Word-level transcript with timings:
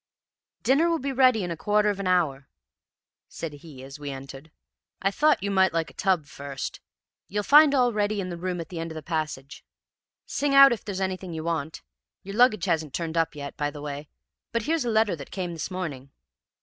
"'Dinner 0.63 0.89
will 0.89 0.97
be 0.97 1.11
ready 1.11 1.43
in 1.43 1.51
a 1.51 1.55
quarter 1.55 1.87
of 1.91 1.99
an 1.99 2.07
hour,' 2.07 2.49
said 3.29 3.53
he 3.53 3.83
as 3.83 3.99
we 3.99 4.09
entered. 4.09 4.49
'I 5.03 5.11
thought 5.11 5.43
you 5.43 5.51
might 5.51 5.73
like 5.73 5.91
a 5.91 5.93
tub 5.93 6.25
first, 6.25 6.77
and 6.77 7.33
you'll 7.35 7.43
find 7.43 7.75
all 7.75 7.93
ready 7.93 8.19
in 8.19 8.31
the 8.31 8.35
room 8.37 8.59
at 8.59 8.69
the 8.69 8.79
end 8.79 8.89
of 8.89 8.95
the 8.95 9.03
passage. 9.03 9.63
Sing 10.25 10.55
out 10.55 10.73
if 10.73 10.83
there's 10.83 10.99
anything 11.01 11.35
you 11.35 11.43
want. 11.43 11.83
Your 12.23 12.35
luggage 12.35 12.65
hasn't 12.65 12.95
turned 12.95 13.15
up 13.15 13.35
yet, 13.35 13.55
by 13.57 13.69
the 13.69 13.79
way, 13.79 14.09
but 14.51 14.63
here's 14.63 14.85
a 14.85 14.89
letter 14.89 15.15
that 15.15 15.29
came 15.29 15.53
this 15.53 15.69
morning.' 15.69 16.09